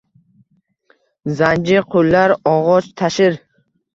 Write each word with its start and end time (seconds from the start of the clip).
Zanji 1.41 1.83
qullar 1.95 2.33
og’och 2.53 2.89
tashir 3.03 3.33